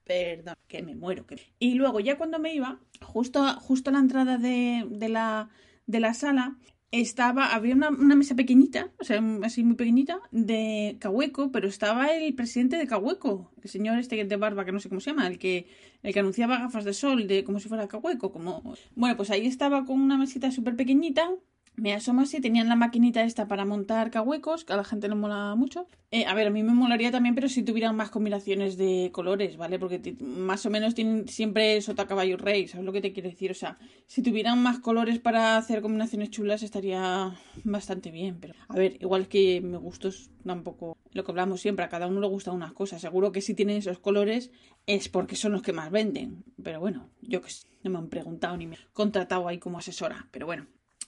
Perdón, 0.05 0.55
que 0.69 0.81
me 0.83 0.95
muero. 0.95 1.25
Y 1.59 1.73
luego, 1.73 1.99
ya 1.99 2.17
cuando 2.17 2.39
me 2.39 2.53
iba, 2.53 2.79
justo, 3.01 3.43
justo 3.59 3.89
a 3.89 3.93
la 3.93 3.99
entrada 3.99 4.37
de, 4.37 4.85
de 4.89 5.09
la, 5.09 5.49
de 5.85 5.99
la 5.99 6.13
sala, 6.13 6.55
estaba, 6.91 7.53
había 7.53 7.75
una, 7.75 7.89
una 7.89 8.15
mesa 8.15 8.35
pequeñita, 8.35 8.91
o 8.99 9.03
sea, 9.03 9.21
así 9.43 9.63
muy 9.63 9.75
pequeñita, 9.75 10.19
de 10.31 10.97
Cahueco, 10.99 11.51
pero 11.51 11.67
estaba 11.67 12.07
el 12.07 12.33
presidente 12.33 12.77
de 12.77 12.87
Cahueco, 12.87 13.51
el 13.61 13.69
señor 13.69 13.99
este 13.99 14.23
de 14.23 14.35
barba, 14.37 14.65
que 14.65 14.71
no 14.71 14.79
sé 14.79 14.89
cómo 14.89 15.01
se 15.01 15.11
llama, 15.11 15.27
el 15.27 15.37
que, 15.37 15.67
el 16.03 16.13
que 16.13 16.19
anunciaba 16.19 16.59
gafas 16.59 16.85
de 16.85 16.93
sol, 16.93 17.27
de 17.27 17.43
como 17.43 17.59
si 17.59 17.67
fuera 17.67 17.87
Cahueco, 17.87 18.31
como... 18.31 18.75
Bueno, 18.95 19.17
pues 19.17 19.29
ahí 19.31 19.47
estaba 19.47 19.85
con 19.85 19.99
una 19.99 20.17
mesita 20.17 20.51
súper 20.51 20.75
pequeñita, 20.75 21.29
me 21.77 21.93
asomo 21.93 22.21
así, 22.21 22.41
tenían 22.41 22.67
la 22.67 22.75
maquinita 22.75 23.23
esta 23.23 23.47
para 23.47 23.63
montar 23.63 24.09
cahuecos, 24.09 24.65
que 24.65 24.73
a 24.73 24.77
la 24.77 24.83
gente 24.83 25.07
le 25.07 25.13
mola 25.13 25.53
mucho. 25.55 25.87
Eh, 26.09 26.25
a 26.25 26.33
ver, 26.33 26.47
a 26.47 26.49
mí 26.49 26.63
me 26.63 26.73
molaría 26.73 27.11
también, 27.11 27.35
pero 27.35 27.47
si 27.47 27.61
tuvieran 27.61 27.95
más 27.95 28.09
combinaciones 28.09 28.77
de 28.77 29.11
colores, 29.13 29.57
¿vale? 29.57 29.77
Porque 29.77 30.15
más 30.19 30.65
o 30.65 30.71
menos 30.71 30.95
tienen 30.95 31.27
siempre 31.27 31.79
sota 31.81 32.07
caballo 32.07 32.35
rey, 32.37 32.67
¿sabes 32.67 32.83
lo 32.83 32.91
que 32.93 33.01
te 33.01 33.13
quiero 33.13 33.29
decir? 33.29 33.51
O 33.51 33.53
sea, 33.53 33.77
si 34.07 34.23
tuvieran 34.23 34.61
más 34.61 34.79
colores 34.79 35.19
para 35.19 35.55
hacer 35.55 35.81
combinaciones 35.83 36.31
chulas 36.31 36.63
estaría 36.63 37.37
bastante 37.63 38.09
bien, 38.09 38.39
pero 38.39 38.55
a 38.67 38.75
ver, 38.75 38.97
igual 38.99 39.27
que 39.27 39.61
me 39.61 39.77
gustos 39.77 40.31
tampoco 40.43 40.97
lo 41.11 41.23
que 41.23 41.31
hablamos 41.31 41.61
siempre, 41.61 41.85
a 41.85 41.89
cada 41.89 42.07
uno 42.07 42.19
le 42.21 42.27
gustan 42.27 42.55
unas 42.55 42.73
cosas. 42.73 43.01
Seguro 43.01 43.31
que 43.31 43.41
si 43.41 43.53
tienen 43.53 43.77
esos 43.77 43.99
colores 43.99 44.49
es 44.87 45.09
porque 45.09 45.35
son 45.35 45.51
los 45.51 45.61
que 45.61 45.73
más 45.73 45.91
venden, 45.91 46.43
pero 46.63 46.79
bueno, 46.79 47.11
yo 47.21 47.41
que 47.43 47.51
sé, 47.51 47.67
no 47.83 47.91
me 47.91 47.97
han 47.99 48.09
preguntado 48.09 48.57
ni 48.57 48.65
me 48.65 48.77
han 48.77 48.81
contratado 48.93 49.47
ahí 49.47 49.59
como 49.59 49.77
asesora, 49.77 50.27
pero 50.31 50.47
bueno. 50.47 50.65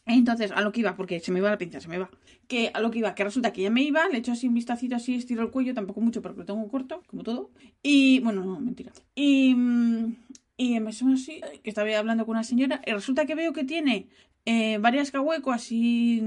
Entonces, 0.10 0.52
a 0.52 0.62
lo 0.62 0.72
que 0.72 0.80
iba, 0.82 0.96
porque 0.96 1.20
se 1.20 1.32
me 1.32 1.40
iba 1.40 1.50
la 1.50 1.58
pinza, 1.58 1.80
se 1.80 1.88
me 1.88 2.00
va. 2.00 2.10
Que 2.48 2.72
a 2.74 2.82
lo 2.82 2.90
que 2.90 3.00
iba, 3.00 3.14
que 3.14 3.24
resulta 3.24 3.54
que 3.54 3.62
ya 3.62 3.70
me 3.70 3.84
iba, 3.84 4.08
le 4.10 4.18
echo 4.18 4.32
así 4.32 4.48
un 4.48 4.56
vistacito 4.56 4.96
así, 4.96 5.16
estiro 5.16 5.44
el 5.44 5.52
cuello, 5.52 5.74
tampoco 5.74 6.02
mucho 6.02 6.22
porque 6.22 6.40
lo 6.40 6.46
tengo 6.46 6.68
corto, 6.68 7.04
como 7.08 7.24
todo. 7.24 7.52
Y, 7.84 8.20
bueno, 8.22 8.44
no, 8.44 8.60
mentira. 8.60 8.92
Y, 9.14 9.54
mm, 9.54 10.16
y 10.58 10.80
me 10.80 10.92
suena 10.94 11.14
así, 11.14 11.42
que 11.64 11.70
estaba 11.70 11.96
hablando 11.96 12.26
con 12.26 12.36
una 12.36 12.44
señora, 12.44 12.82
y 12.86 12.92
resulta 12.92 13.26
que 13.26 13.36
veo 13.36 13.54
que 13.54 13.64
tiene 13.64 14.08
eh, 14.46 14.80
varias 14.80 15.12
cahuecos 15.12 15.56
así 15.56 16.24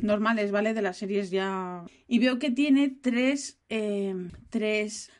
normales, 0.00 0.50
¿vale? 0.50 0.72
De 0.72 0.80
las 0.80 0.96
series 0.96 1.30
ya. 1.30 1.84
Y 2.06 2.18
veo 2.18 2.38
que 2.38 2.50
tiene 2.50 2.88
tres, 2.88 3.60
eh, 3.68 4.14
tres 4.48 5.10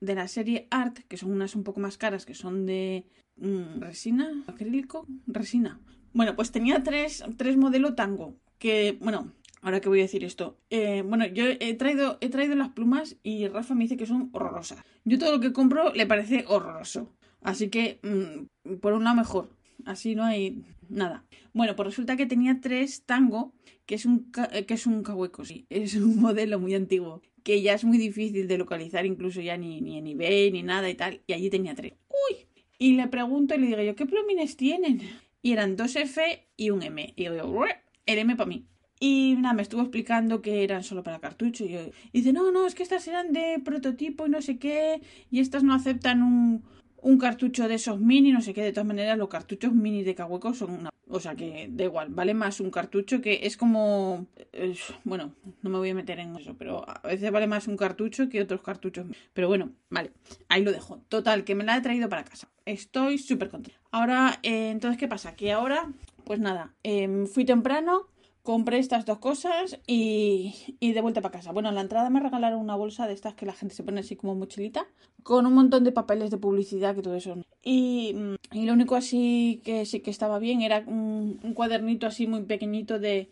de 0.00 0.14
la 0.14 0.28
serie 0.28 0.68
Art, 0.70 0.98
que 1.08 1.16
son 1.16 1.32
unas 1.32 1.56
un 1.56 1.64
poco 1.64 1.80
más 1.80 1.96
caras, 1.96 2.26
que 2.26 2.34
son 2.34 2.66
de 2.66 3.06
mm, 3.36 3.80
resina, 3.80 4.44
acrílico, 4.46 5.06
resina. 5.26 5.80
Bueno, 6.12 6.34
pues 6.36 6.50
tenía 6.50 6.82
tres, 6.82 7.24
tres 7.36 7.56
modelo 7.56 7.94
tango, 7.94 8.34
que, 8.58 8.96
bueno, 9.00 9.32
ahora 9.62 9.80
que 9.80 9.88
voy 9.88 10.00
a 10.00 10.02
decir 10.02 10.24
esto, 10.24 10.58
eh, 10.70 11.02
bueno, 11.02 11.26
yo 11.26 11.44
he 11.46 11.74
traído, 11.74 12.18
he 12.20 12.28
traído 12.28 12.54
las 12.54 12.70
plumas 12.70 13.16
y 13.22 13.46
Rafa 13.48 13.74
me 13.74 13.84
dice 13.84 13.96
que 13.96 14.06
son 14.06 14.30
horrorosas. 14.32 14.82
Yo 15.04 15.18
todo 15.18 15.32
lo 15.32 15.40
que 15.40 15.52
compro 15.52 15.92
le 15.92 16.06
parece 16.06 16.44
horroroso. 16.48 17.12
Así 17.42 17.68
que, 17.68 18.00
mm, 18.02 18.76
por 18.76 18.94
un 18.94 19.04
lado 19.04 19.16
mejor, 19.16 19.50
así 19.84 20.14
no 20.14 20.24
hay 20.24 20.64
nada. 20.88 21.24
Bueno, 21.52 21.76
pues 21.76 21.86
resulta 21.86 22.16
que 22.16 22.26
tenía 22.26 22.60
tres 22.60 23.04
tango, 23.04 23.52
que 23.86 23.94
es 23.94 24.06
un, 24.06 24.30
eh, 24.52 24.64
que 24.64 24.74
es 24.74 24.86
un 24.86 25.02
cahueco, 25.02 25.44
sí, 25.44 25.66
es 25.70 25.94
un 25.94 26.20
modelo 26.20 26.58
muy 26.58 26.74
antiguo, 26.74 27.22
que 27.42 27.62
ya 27.62 27.74
es 27.74 27.84
muy 27.84 27.98
difícil 27.98 28.48
de 28.48 28.58
localizar, 28.58 29.06
incluso 29.06 29.40
ya 29.40 29.56
ni, 29.56 29.80
ni 29.80 29.98
en 29.98 30.06
eBay 30.06 30.50
ni 30.50 30.62
nada 30.62 30.90
y 30.90 30.94
tal, 30.94 31.20
y 31.26 31.32
allí 31.32 31.50
tenía 31.50 31.74
tres. 31.74 31.94
¡Uy! 32.08 32.46
Y 32.78 32.94
le 32.94 33.08
pregunto 33.08 33.54
y 33.54 33.58
le 33.58 33.66
digo 33.66 33.82
yo, 33.82 33.94
¿qué 33.96 34.06
plumines 34.06 34.56
tienen? 34.56 35.00
Y 35.42 35.52
eran 35.52 35.76
dos 35.76 35.96
F 35.96 36.48
y 36.56 36.70
un 36.70 36.82
M. 36.82 37.12
Y 37.16 37.24
yo 37.24 37.32
digo, 37.32 37.46
"Ué, 37.48 37.76
el 38.06 38.18
M 38.18 38.36
para 38.36 38.48
mí. 38.48 38.66
Y 39.00 39.36
nada, 39.38 39.54
me 39.54 39.62
estuvo 39.62 39.82
explicando 39.82 40.42
que 40.42 40.64
eran 40.64 40.82
solo 40.82 41.02
para 41.04 41.20
cartucho. 41.20 41.64
Y, 41.64 41.68
yo, 41.68 41.80
y 42.12 42.18
dice, 42.18 42.32
no, 42.32 42.50
no, 42.50 42.66
es 42.66 42.74
que 42.74 42.82
estas 42.82 43.06
eran 43.06 43.32
de 43.32 43.60
prototipo 43.64 44.26
y 44.26 44.30
no 44.30 44.42
sé 44.42 44.58
qué. 44.58 45.00
Y 45.30 45.40
estas 45.40 45.62
no 45.62 45.74
aceptan 45.74 46.22
un, 46.22 46.64
un 47.02 47.18
cartucho 47.18 47.68
de 47.68 47.74
esos 47.74 48.00
mini, 48.00 48.32
no 48.32 48.40
sé 48.40 48.54
qué. 48.54 48.62
De 48.62 48.72
todas 48.72 48.86
maneras, 48.86 49.16
los 49.18 49.28
cartuchos 49.28 49.72
mini 49.72 50.02
de 50.02 50.14
Cahueco 50.14 50.54
son 50.54 50.70
una... 50.72 50.90
O 51.10 51.20
sea 51.20 51.34
que 51.34 51.68
da 51.70 51.84
igual, 51.84 52.08
vale 52.10 52.34
más 52.34 52.60
un 52.60 52.70
cartucho 52.70 53.22
que 53.22 53.40
es 53.44 53.56
como... 53.56 54.26
es- 54.52 54.92
bueno, 55.04 55.32
no 55.62 55.70
me 55.70 55.78
voy 55.78 55.88
a 55.90 55.94
meter 55.94 56.18
en 56.20 56.36
eso, 56.36 56.54
pero 56.58 56.84
a 56.86 57.00
veces 57.06 57.30
vale 57.30 57.46
más 57.46 57.66
un 57.66 57.78
cartucho 57.78 58.28
que 58.28 58.42
otros 58.42 58.60
cartuchos. 58.60 59.06
Pero 59.32 59.48
bueno, 59.48 59.70
vale, 59.88 60.12
ahí 60.50 60.62
lo 60.62 60.70
dejo. 60.72 60.98
Total, 61.08 61.44
que 61.44 61.54
me 61.54 61.64
la 61.64 61.76
he 61.76 61.80
traído 61.80 62.08
para 62.10 62.24
casa. 62.24 62.48
Estoy 62.66 63.16
súper 63.18 63.48
contenta. 63.48 63.80
Ahora, 63.90 64.38
eh, 64.42 64.68
entonces, 64.70 64.98
¿qué 64.98 65.08
pasa? 65.08 65.34
Que 65.34 65.52
ahora, 65.52 65.90
pues 66.24 66.40
nada, 66.40 66.74
em, 66.82 67.26
fui 67.26 67.46
temprano, 67.46 68.08
compré 68.48 68.78
estas 68.78 69.04
dos 69.04 69.18
cosas 69.18 69.78
y, 69.86 70.54
y 70.80 70.94
de 70.94 71.02
vuelta 71.02 71.20
para 71.20 71.32
casa. 71.32 71.52
Bueno, 71.52 71.68
en 71.68 71.74
la 71.74 71.82
entrada 71.82 72.08
me 72.08 72.18
regalaron 72.18 72.60
una 72.60 72.76
bolsa 72.76 73.06
de 73.06 73.12
estas 73.12 73.34
que 73.34 73.44
la 73.44 73.52
gente 73.52 73.74
se 73.74 73.82
pone 73.82 74.00
así 74.00 74.16
como 74.16 74.34
mochilita, 74.34 74.86
con 75.22 75.44
un 75.44 75.52
montón 75.52 75.84
de 75.84 75.92
papeles 75.92 76.30
de 76.30 76.38
publicidad 76.38 76.94
que 76.94 77.02
todo 77.02 77.14
eso. 77.14 77.36
Y, 77.62 78.14
mm, 78.14 78.56
y 78.56 78.64
lo 78.64 78.72
único 78.72 78.96
así 78.96 79.60
que 79.66 79.84
sí 79.84 80.00
que 80.00 80.10
estaba 80.10 80.38
bien 80.38 80.62
era 80.62 80.82
un, 80.86 81.38
cuadernito 81.52 82.06
así 82.06 82.26
muy 82.26 82.42
pequeñito 82.44 82.98
de 82.98 83.30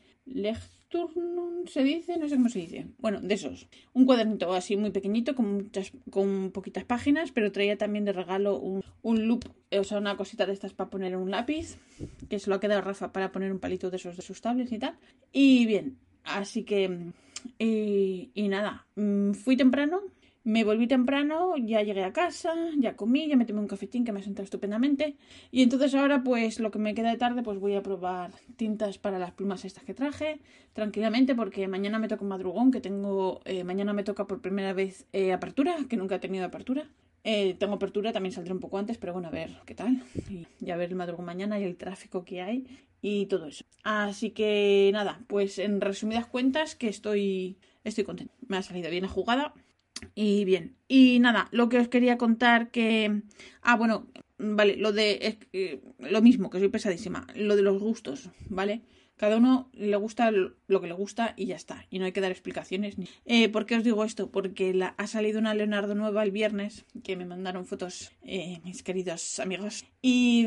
Lecturnum, 0.87 1.67
se 1.67 1.83
dice, 1.83 2.17
no 2.17 2.29
sé 2.29 2.37
cómo 2.37 2.49
se 2.49 2.61
dice. 2.61 2.87
Bueno, 2.99 3.21
de 3.21 3.35
esos. 3.35 3.69
Un 3.93 4.07
cuadernito 4.07 4.53
así 4.53 4.77
muy 4.77 4.91
pequeñito 4.91 5.35
con 5.35 5.55
muchas, 5.55 5.93
con 6.11 6.51
poquitas 6.53 6.85
páginas, 6.85 7.33
pero 7.33 7.53
traía 7.53 7.77
también 7.77 8.05
de 8.05 8.13
regalo 8.13 8.59
un, 8.59 8.85
un 9.03 9.27
loop, 9.27 9.45
o 9.71 9.85
sea, 9.85 9.99
una 9.99 10.17
cosita 10.17 10.47
de 10.47 10.53
estas 10.53 10.73
para 10.73 10.91
poner 10.91 11.17
un 11.17 11.31
lápiz, 11.31 11.77
que 12.29 12.39
se 12.39 12.51
lo 12.51 12.57
ha 12.57 12.61
quedado 12.61 12.83
Rafa 12.83 13.13
para 13.13 13.33
poner 13.33 13.53
un 13.53 13.59
palito 13.59 13.91
de 13.91 13.97
esos 13.97 14.17
de 14.17 14.23
sus 14.23 14.41
tablets 14.41 14.73
y 14.73 14.79
tal. 14.79 14.97
Y 15.33 15.67
bien, 15.67 15.99
así 16.25 16.65
que... 16.65 17.13
Y, 17.59 18.31
y 18.35 18.49
nada, 18.49 18.87
mm, 18.97 19.33
fui 19.33 19.57
temprano, 19.57 20.03
me 20.47 20.63
volví 20.63 20.87
temprano, 20.87 21.57
ya 21.57 21.83
llegué 21.83 22.05
a 22.05 22.13
casa, 22.13 22.55
ya 22.79 22.95
comí, 22.95 23.27
ya 23.27 23.35
me 23.35 23.47
tomé 23.47 23.59
un 23.59 23.67
cafetín 23.67 24.05
que 24.05 24.13
me 24.13 24.21
ha 24.21 24.23
sentado 24.23 24.45
estupendamente. 24.45 25.17
Y 25.51 25.65
entonces 25.65 25.93
ahora, 25.97 26.23
pues 26.23 26.61
lo 26.61 26.71
que 26.71 26.79
me 26.79 26.95
queda 26.95 27.11
de 27.11 27.17
tarde, 27.17 27.43
pues 27.43 27.59
voy 27.59 27.75
a 27.75 27.83
probar 27.83 28.31
tintas 28.55 28.97
para 28.97 29.19
las 29.19 29.33
plumas 29.33 29.65
estas 29.65 29.83
que 29.83 29.93
traje, 29.93 30.39
tranquilamente, 30.73 31.35
porque 31.35 31.67
mañana 31.67 31.99
me 31.99 32.07
toca 32.07 32.23
un 32.23 32.29
madrugón, 32.29 32.71
que 32.71 32.81
tengo, 32.81 33.41
eh, 33.45 33.65
mañana 33.65 33.93
me 33.93 34.05
toca 34.05 34.29
por 34.29 34.41
primera 34.41 34.73
vez 34.73 35.09
eh, 35.13 35.33
apertura, 35.33 35.79
que 35.89 35.97
nunca 35.97 36.15
he 36.15 36.21
tenido 36.21 36.45
apertura. 36.45 36.89
Eh, 37.25 37.57
tengo 37.59 37.75
apertura, 37.75 38.13
también 38.13 38.33
saldré 38.33 38.53
un 38.53 38.61
poco 38.61 38.79
antes, 38.79 38.99
pero 38.99 39.15
bueno, 39.15 39.27
a 39.27 39.33
ver 39.33 39.51
qué 39.67 39.75
tal. 39.75 40.05
Y 40.31 40.47
ya 40.61 40.77
ver 40.77 40.91
el 40.91 40.95
madrugón 40.95 41.27
mañana 41.27 41.59
y 41.59 41.65
el 41.65 41.77
tráfico 41.77 42.25
que 42.25 42.41
hay 42.41 42.69
y 43.03 43.27
todo 43.27 43.47
eso. 43.49 43.65
Así 43.83 44.31
que 44.31 44.91
nada, 44.93 45.25
pues 45.27 45.59
en 45.59 45.81
resumidas 45.81 46.27
cuentas 46.27 46.77
que 46.77 46.87
estoy, 46.87 47.59
estoy 47.83 48.05
contenta. 48.05 48.33
Me 48.47 48.59
ha 48.59 48.63
salido 48.63 48.91
bien 48.91 49.03
la 49.03 49.09
jugada. 49.09 49.53
Y 50.15 50.45
bien, 50.45 50.77
y 50.89 51.19
nada, 51.21 51.49
lo 51.53 51.69
que 51.69 51.79
os 51.79 51.89
quería 51.89 52.19
contar 52.19 52.71
que... 52.71 53.23
Ah, 53.63 53.77
bueno, 53.77 54.09
vale, 54.39 54.77
lo 54.77 54.93
de... 54.93 55.39
lo 55.99 56.23
mismo, 56.23 56.51
que 56.51 56.59
soy 56.59 56.69
pesadísima, 56.69 57.27
lo 57.35 57.57
de 57.57 57.63
los 57.63 57.81
gustos, 57.81 58.31
¿vale? 58.49 58.83
Cada 59.17 59.39
uno 59.39 59.71
le 59.73 59.97
gusta 59.97 60.31
lo 60.31 60.81
que 60.81 60.87
le 60.87 60.93
gusta 60.93 61.33
y 61.39 61.47
ya 61.47 61.57
está. 61.57 61.87
Y 61.89 61.99
no 61.99 62.05
hay 62.05 62.13
que 62.13 62.21
dar 62.21 62.31
explicaciones. 62.31 62.99
Ni... 62.99 63.09
Eh, 63.25 63.49
¿Por 63.49 63.65
qué 63.65 63.77
os 63.77 63.85
digo 63.85 64.05
esto? 64.05 64.31
Porque 64.31 64.79
ha 64.99 65.07
salido 65.07 65.39
una 65.39 65.55
Leonardo 65.55 65.95
nueva 65.95 66.23
el 66.23 66.33
viernes, 66.33 66.85
que 67.03 67.17
me 67.17 67.25
mandaron 67.25 67.65
fotos 67.65 68.13
eh, 68.23 68.61
mis 68.63 68.83
queridos 68.83 69.39
amigos. 69.39 69.87
Y, 70.03 70.47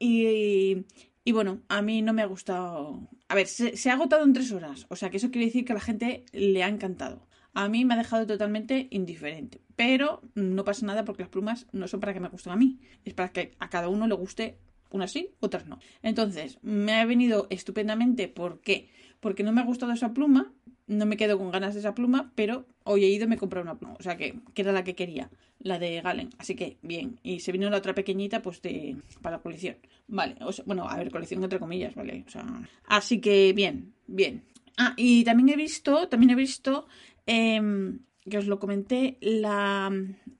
y, 0.00 0.84
y 1.24 1.32
bueno, 1.32 1.62
a 1.68 1.80
mí 1.80 2.02
no 2.02 2.12
me 2.12 2.22
ha 2.22 2.26
gustado... 2.26 3.08
A 3.28 3.36
ver, 3.36 3.46
se, 3.46 3.76
se 3.76 3.90
ha 3.90 3.94
agotado 3.94 4.24
en 4.24 4.32
tres 4.32 4.50
horas. 4.50 4.86
O 4.88 4.96
sea, 4.96 5.10
que 5.10 5.18
eso 5.18 5.30
quiere 5.30 5.46
decir 5.46 5.64
que 5.64 5.72
a 5.72 5.76
la 5.76 5.80
gente 5.80 6.24
le 6.32 6.64
ha 6.64 6.68
encantado 6.68 7.28
a 7.56 7.70
mí 7.70 7.86
me 7.86 7.94
ha 7.94 7.96
dejado 7.96 8.26
totalmente 8.26 8.86
indiferente. 8.90 9.62
Pero 9.76 10.20
no 10.34 10.62
pasa 10.62 10.84
nada 10.84 11.06
porque 11.06 11.22
las 11.22 11.30
plumas 11.30 11.66
no 11.72 11.88
son 11.88 12.00
para 12.00 12.12
que 12.12 12.20
me 12.20 12.28
gusten 12.28 12.52
a 12.52 12.56
mí, 12.56 12.78
es 13.04 13.14
para 13.14 13.30
que 13.30 13.54
a 13.58 13.70
cada 13.70 13.88
uno 13.88 14.06
le 14.06 14.14
guste 14.14 14.58
unas 14.90 15.10
sí, 15.10 15.30
otras 15.40 15.66
no. 15.66 15.78
Entonces, 16.02 16.58
me 16.62 16.92
ha 16.92 17.06
venido 17.06 17.46
estupendamente. 17.48 18.28
¿Por 18.28 18.60
qué? 18.60 18.90
Porque 19.20 19.42
no 19.42 19.52
me 19.52 19.62
ha 19.62 19.64
gustado 19.64 19.92
esa 19.92 20.12
pluma, 20.12 20.52
no 20.86 21.06
me 21.06 21.16
quedo 21.16 21.38
con 21.38 21.50
ganas 21.50 21.72
de 21.72 21.80
esa 21.80 21.94
pluma, 21.94 22.30
pero 22.34 22.66
hoy 22.84 23.04
he 23.04 23.08
ido 23.08 23.24
y 23.24 23.28
me 23.28 23.36
he 23.36 23.38
comprado 23.38 23.64
una 23.64 23.78
pluma. 23.78 23.96
O 23.98 24.02
sea, 24.02 24.18
que, 24.18 24.38
que 24.52 24.60
era 24.60 24.72
la 24.72 24.84
que 24.84 24.94
quería, 24.94 25.30
la 25.58 25.78
de 25.78 26.02
Galen. 26.02 26.28
Así 26.36 26.56
que, 26.56 26.76
bien. 26.82 27.18
Y 27.22 27.40
se 27.40 27.52
vino 27.52 27.70
la 27.70 27.78
otra 27.78 27.94
pequeñita, 27.94 28.42
pues, 28.42 28.60
de 28.60 28.96
para 29.22 29.38
la 29.38 29.42
colección. 29.42 29.76
Vale, 30.08 30.36
bueno, 30.66 30.88
a 30.90 30.96
ver, 30.98 31.10
colección 31.10 31.42
entre 31.42 31.58
comillas, 31.58 31.94
¿vale? 31.94 32.22
O 32.26 32.30
sea, 32.30 32.44
así 32.86 33.18
que, 33.18 33.54
bien, 33.54 33.94
bien. 34.06 34.44
Ah, 34.76 34.92
y 34.96 35.24
también 35.24 35.48
he 35.48 35.56
visto, 35.56 36.06
también 36.08 36.30
he 36.30 36.34
visto 36.34 36.86
eh, 37.26 37.60
que 38.28 38.38
os 38.38 38.46
lo 38.46 38.58
comenté, 38.58 39.18
la, 39.20 39.90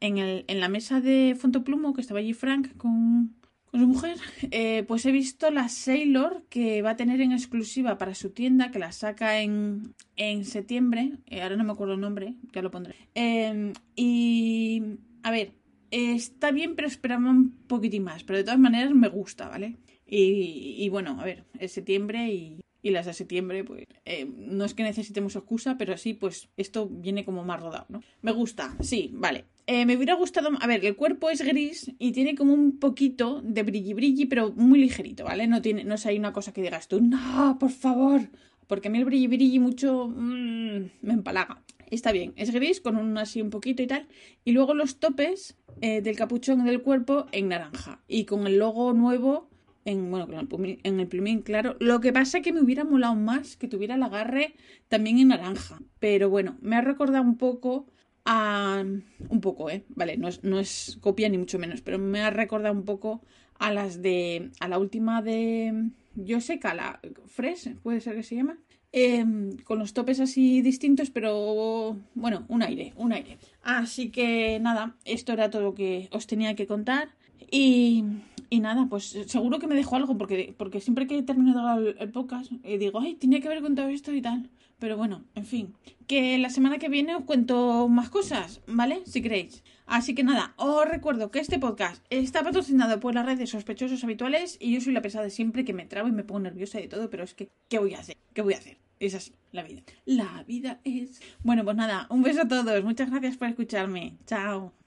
en, 0.00 0.18
el, 0.18 0.44
en, 0.48 0.60
la 0.60 0.68
mesa 0.68 1.00
de 1.00 1.36
Fontoplumo, 1.38 1.94
que 1.94 2.00
estaba 2.00 2.20
allí 2.20 2.32
Frank 2.32 2.76
con, 2.76 3.36
con 3.70 3.80
su 3.80 3.86
mujer, 3.86 4.16
eh, 4.50 4.84
pues 4.86 5.06
he 5.06 5.12
visto 5.12 5.50
la 5.50 5.68
Sailor 5.68 6.44
que 6.48 6.82
va 6.82 6.90
a 6.90 6.96
tener 6.96 7.20
en 7.20 7.32
exclusiva 7.32 7.98
para 7.98 8.14
su 8.14 8.30
tienda, 8.30 8.70
que 8.70 8.78
la 8.78 8.92
saca 8.92 9.40
en, 9.40 9.94
en 10.16 10.44
septiembre, 10.44 11.18
eh, 11.26 11.42
ahora 11.42 11.56
no 11.56 11.64
me 11.64 11.72
acuerdo 11.72 11.94
el 11.94 12.00
nombre, 12.00 12.34
ya 12.52 12.62
lo 12.62 12.70
pondré. 12.70 12.96
Eh, 13.14 13.72
y, 13.94 14.82
a 15.22 15.30
ver, 15.30 15.52
está 15.90 16.50
bien, 16.50 16.74
pero 16.74 16.88
esperaba 16.88 17.30
un 17.30 17.52
poquitín 17.68 18.04
más, 18.04 18.24
pero 18.24 18.38
de 18.38 18.44
todas 18.44 18.60
maneras 18.60 18.92
me 18.94 19.08
gusta, 19.08 19.48
¿vale? 19.48 19.76
Y, 20.08 20.76
y 20.78 20.88
bueno, 20.88 21.20
a 21.20 21.24
ver, 21.24 21.44
es 21.58 21.72
septiembre 21.72 22.32
y, 22.32 22.60
y 22.86 22.90
las 22.90 23.06
de 23.06 23.14
septiembre, 23.14 23.64
pues 23.64 23.84
eh, 24.04 24.30
no 24.36 24.64
es 24.64 24.74
que 24.74 24.84
necesitemos 24.84 25.34
excusa, 25.34 25.76
pero 25.76 25.96
sí, 25.96 26.14
pues 26.14 26.48
esto 26.56 26.88
viene 26.88 27.24
como 27.24 27.44
más 27.44 27.60
rodado, 27.60 27.86
¿no? 27.88 28.02
Me 28.22 28.30
gusta, 28.30 28.76
sí, 28.80 29.10
vale. 29.12 29.44
Eh, 29.66 29.84
me 29.84 29.96
hubiera 29.96 30.14
gustado, 30.14 30.50
a 30.60 30.66
ver, 30.68 30.84
el 30.84 30.94
cuerpo 30.94 31.28
es 31.28 31.42
gris 31.42 31.92
y 31.98 32.12
tiene 32.12 32.36
como 32.36 32.54
un 32.54 32.78
poquito 32.78 33.42
de 33.42 33.64
brilli 33.64 33.92
brilli, 33.94 34.26
pero 34.26 34.52
muy 34.52 34.78
ligerito, 34.78 35.24
¿vale? 35.24 35.48
No 35.48 35.60
tiene, 35.60 35.82
no 35.82 35.96
es 35.96 36.06
ahí 36.06 36.16
una 36.18 36.32
cosa 36.32 36.52
que 36.52 36.62
digas 36.62 36.86
tú, 36.86 37.00
no, 37.00 37.56
por 37.58 37.70
favor, 37.70 38.20
porque 38.68 38.86
a 38.86 38.90
mí 38.92 38.98
el 38.98 39.04
brilli 39.04 39.26
brilli 39.26 39.58
mucho 39.58 40.06
mmm, 40.08 40.90
me 41.02 41.12
empalaga. 41.12 41.62
Está 41.90 42.12
bien, 42.12 42.32
es 42.36 42.52
gris 42.52 42.80
con 42.80 42.96
un 42.96 43.18
así 43.18 43.42
un 43.42 43.50
poquito 43.50 43.82
y 43.82 43.86
tal. 43.86 44.06
Y 44.44 44.52
luego 44.52 44.74
los 44.74 44.98
topes 44.98 45.56
eh, 45.80 46.00
del 46.02 46.16
capuchón 46.16 46.64
del 46.64 46.82
cuerpo 46.82 47.26
en 47.30 47.48
naranja. 47.48 48.02
Y 48.08 48.24
con 48.24 48.46
el 48.46 48.58
logo 48.58 48.92
nuevo 48.92 49.48
en, 49.86 50.10
bueno, 50.10 50.26
en 50.30 50.38
el, 50.40 50.48
plumín, 50.48 50.78
en 50.82 51.00
el 51.00 51.42
claro. 51.42 51.76
Lo 51.80 52.00
que 52.00 52.12
pasa 52.12 52.38
es 52.38 52.44
que 52.44 52.52
me 52.52 52.60
hubiera 52.60 52.84
molado 52.84 53.14
más 53.14 53.56
que 53.56 53.68
tuviera 53.68 53.94
el 53.94 54.02
agarre 54.02 54.54
también 54.88 55.18
en 55.18 55.28
naranja. 55.28 55.78
Pero 56.00 56.28
bueno, 56.28 56.58
me 56.60 56.76
ha 56.76 56.82
recordado 56.82 57.24
un 57.24 57.38
poco 57.38 57.86
a... 58.24 58.84
Un 59.28 59.40
poco, 59.40 59.70
¿eh? 59.70 59.84
Vale, 59.88 60.16
no 60.16 60.28
es, 60.28 60.42
no 60.42 60.58
es 60.58 60.98
copia 61.00 61.28
ni 61.28 61.38
mucho 61.38 61.58
menos, 61.58 61.80
pero 61.80 61.98
me 61.98 62.20
ha 62.20 62.30
recordado 62.30 62.74
un 62.74 62.84
poco 62.84 63.22
a 63.58 63.72
las 63.72 64.02
de... 64.02 64.50
A 64.60 64.68
la 64.68 64.78
última 64.78 65.22
de... 65.22 65.90
Yo 66.16 66.40
sé 66.40 66.58
que 66.58 66.68
la 66.68 67.00
Fresh, 67.26 67.76
puede 67.76 68.00
ser 68.00 68.16
que 68.16 68.22
se 68.24 68.34
llama. 68.34 68.58
Eh, 68.92 69.24
con 69.64 69.78
los 69.78 69.92
topes 69.92 70.20
así 70.20 70.62
distintos, 70.62 71.10
pero 71.10 71.96
bueno, 72.14 72.44
un 72.48 72.62
aire, 72.62 72.92
un 72.96 73.12
aire. 73.12 73.38
Así 73.62 74.10
que 74.10 74.58
nada, 74.60 74.96
esto 75.04 75.32
era 75.32 75.50
todo 75.50 75.62
lo 75.62 75.74
que 75.74 76.08
os 76.10 76.26
tenía 76.26 76.56
que 76.56 76.66
contar. 76.66 77.10
Y, 77.50 78.04
y 78.50 78.60
nada, 78.60 78.86
pues 78.88 79.16
seguro 79.26 79.58
que 79.58 79.66
me 79.66 79.74
dejo 79.74 79.96
algo, 79.96 80.16
porque, 80.18 80.54
porque 80.56 80.80
siempre 80.80 81.06
que 81.06 81.18
he 81.18 81.22
terminado 81.22 81.78
el, 81.78 81.96
el 81.98 82.10
podcast 82.10 82.52
eh, 82.62 82.78
digo, 82.78 83.00
ay, 83.00 83.14
tenía 83.14 83.40
que 83.40 83.48
haber 83.48 83.62
contado 83.62 83.88
esto 83.88 84.12
y 84.12 84.22
tal. 84.22 84.50
Pero 84.78 84.96
bueno, 84.98 85.24
en 85.34 85.46
fin, 85.46 85.74
que 86.06 86.36
la 86.36 86.50
semana 86.50 86.78
que 86.78 86.90
viene 86.90 87.14
os 87.14 87.24
cuento 87.24 87.88
más 87.88 88.10
cosas, 88.10 88.60
¿vale? 88.66 89.00
Si 89.06 89.22
queréis. 89.22 89.64
Así 89.86 90.14
que 90.14 90.22
nada, 90.22 90.52
os 90.56 90.86
recuerdo 90.86 91.30
que 91.30 91.38
este 91.38 91.58
podcast 91.58 92.04
está 92.10 92.42
patrocinado 92.42 93.00
por 93.00 93.14
la 93.14 93.22
red 93.22 93.38
de 93.38 93.46
sospechosos 93.46 94.04
habituales 94.04 94.58
y 94.60 94.74
yo 94.74 94.80
soy 94.80 94.92
la 94.92 95.00
pesada 95.00 95.24
de 95.24 95.30
siempre 95.30 95.64
que 95.64 95.72
me 95.72 95.86
trago 95.86 96.08
y 96.08 96.12
me 96.12 96.24
pongo 96.24 96.40
nerviosa 96.40 96.80
y 96.80 96.88
todo, 96.88 97.08
pero 97.08 97.24
es 97.24 97.32
que, 97.34 97.48
¿qué 97.68 97.78
voy 97.78 97.94
a 97.94 98.00
hacer? 98.00 98.16
¿Qué 98.34 98.42
voy 98.42 98.52
a 98.54 98.58
hacer? 98.58 98.76
Es 99.00 99.14
así, 99.14 99.32
la 99.52 99.62
vida. 99.62 99.82
La 100.04 100.44
vida 100.46 100.80
es... 100.84 101.20
Bueno, 101.42 101.64
pues 101.64 101.76
nada, 101.76 102.06
un 102.10 102.22
beso 102.22 102.42
a 102.42 102.48
todos. 102.48 102.84
Muchas 102.84 103.10
gracias 103.10 103.36
por 103.36 103.48
escucharme. 103.48 104.16
Chao. 104.26 104.85